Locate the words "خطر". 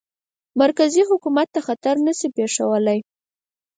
1.67-1.95